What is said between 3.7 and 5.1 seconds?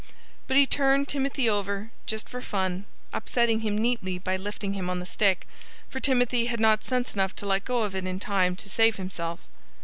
neatly by lifting him on the